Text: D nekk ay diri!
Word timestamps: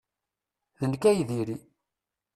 D 0.79 0.81
nekk 0.91 1.03
ay 1.09 1.19
diri! 1.29 1.57